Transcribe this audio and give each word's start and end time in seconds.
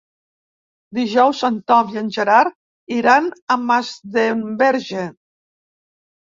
Dijous 0.99 1.41
en 1.49 1.59
Tom 1.73 1.91
i 1.97 1.99
en 2.03 2.09
Gerard 2.17 2.97
iran 2.97 3.29
a 3.29 3.61
Masdenverge. 3.69 5.09